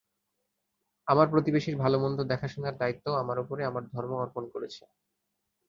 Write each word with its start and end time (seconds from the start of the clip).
আমার 1.07 1.27
প্রতিবেশীর 1.27 1.75
ভালোমন্দ 1.77 2.19
দেখাশোনার 2.23 2.75
দায়িত্বও 2.77 3.19
আমার 3.23 3.37
ওপরে 3.39 3.61
আমার 3.65 3.83
ধর্ম 3.87 4.11
অর্পণ 4.23 4.43
করেছে। 4.53 4.83